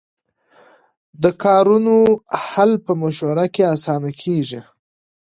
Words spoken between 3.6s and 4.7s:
اسانه کېږي.